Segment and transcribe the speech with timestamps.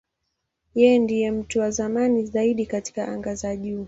[0.79, 3.79] Yeye ndiye mtu wa zamani zaidi katika anga za juu.